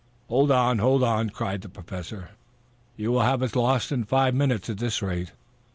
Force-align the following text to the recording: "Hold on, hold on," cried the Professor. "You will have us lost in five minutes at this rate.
"Hold 0.29 0.49
on, 0.49 0.79
hold 0.79 1.03
on," 1.03 1.29
cried 1.29 1.61
the 1.61 1.69
Professor. 1.69 2.31
"You 2.97 3.11
will 3.11 3.21
have 3.21 3.43
us 3.43 3.55
lost 3.55 3.91
in 3.91 4.03
five 4.03 4.33
minutes 4.33 4.67
at 4.67 4.79
this 4.79 4.99
rate. 4.99 5.31